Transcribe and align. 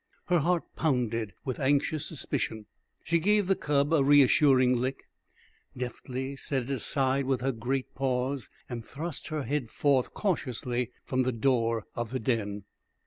Her 0.29 0.39
heart 0.39 0.63
pounded 0.75 1.33
with 1.45 1.59
anxious 1.59 2.07
suspicion. 2.07 2.65
She 3.03 3.19
gave 3.19 3.45
the 3.45 3.55
cub 3.55 3.93
a 3.93 4.03
reassuring 4.03 4.75
lick, 4.77 5.03
deftly 5.77 6.35
set 6.35 6.63
it 6.63 6.69
aside 6.71 7.25
with 7.25 7.41
her 7.41 7.51
great 7.51 7.93
paws, 7.93 8.49
and 8.67 8.83
thrust 8.83 9.27
her 9.27 9.43
head 9.43 9.69
forth 9.69 10.11
cautiously 10.15 10.89
from 11.05 11.21
the 11.21 11.31
door 11.31 11.85
of 11.93 12.09
the 12.09 12.19
den. 12.19 12.63